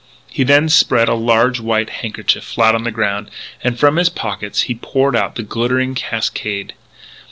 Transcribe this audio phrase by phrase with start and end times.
[0.31, 3.29] He then spread a large white handkerchief flat on the ground;
[3.63, 6.73] and, from his pockets, he poured out the glittering cascade.